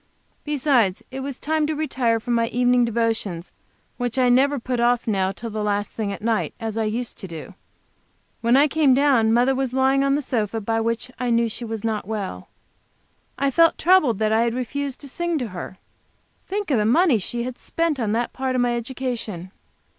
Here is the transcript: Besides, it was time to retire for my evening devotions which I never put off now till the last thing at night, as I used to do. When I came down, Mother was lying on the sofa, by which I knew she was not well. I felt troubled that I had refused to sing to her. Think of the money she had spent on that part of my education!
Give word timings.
Besides, 0.43 1.03
it 1.11 1.19
was 1.19 1.39
time 1.39 1.67
to 1.67 1.75
retire 1.75 2.19
for 2.19 2.31
my 2.31 2.47
evening 2.47 2.85
devotions 2.85 3.51
which 3.97 4.17
I 4.17 4.29
never 4.29 4.57
put 4.57 4.79
off 4.79 5.05
now 5.05 5.31
till 5.31 5.51
the 5.51 5.61
last 5.61 5.91
thing 5.91 6.11
at 6.11 6.23
night, 6.23 6.55
as 6.59 6.75
I 6.75 6.85
used 6.85 7.19
to 7.19 7.27
do. 7.27 7.53
When 8.41 8.57
I 8.57 8.67
came 8.67 8.95
down, 8.95 9.31
Mother 9.31 9.53
was 9.53 9.73
lying 9.73 10.03
on 10.03 10.15
the 10.15 10.21
sofa, 10.23 10.59
by 10.59 10.81
which 10.81 11.11
I 11.19 11.29
knew 11.29 11.47
she 11.47 11.65
was 11.65 11.83
not 11.83 12.07
well. 12.07 12.49
I 13.37 13.51
felt 13.51 13.77
troubled 13.77 14.17
that 14.17 14.33
I 14.33 14.41
had 14.41 14.55
refused 14.55 14.99
to 15.01 15.07
sing 15.07 15.37
to 15.37 15.49
her. 15.49 15.77
Think 16.47 16.71
of 16.71 16.79
the 16.79 16.85
money 16.87 17.19
she 17.19 17.43
had 17.43 17.59
spent 17.59 17.99
on 17.99 18.11
that 18.13 18.33
part 18.33 18.55
of 18.55 18.61
my 18.61 18.75
education! 18.75 19.51